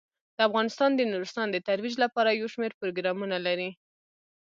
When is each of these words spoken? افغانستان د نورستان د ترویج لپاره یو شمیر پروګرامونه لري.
افغانستان 0.47 0.91
د 0.95 1.01
نورستان 1.11 1.47
د 1.51 1.57
ترویج 1.67 1.95
لپاره 2.03 2.37
یو 2.39 2.47
شمیر 2.53 2.71
پروګرامونه 2.79 3.37
لري. 3.47 3.69